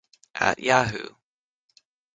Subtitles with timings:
[0.33, 1.13] At Yahoo!